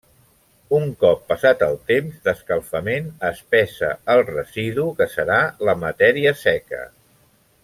Un 0.77 0.87
cop 1.03 1.19
passat 1.31 1.61
el 1.65 1.77
temps 1.91 2.15
d'escalfament 2.29 3.11
es 3.29 3.43
pesa 3.57 3.93
el 4.15 4.25
residu 4.33 4.89
que 5.03 5.11
serà 5.19 5.41
la 5.71 5.81
matèria 5.87 6.37
seca. 6.47 6.87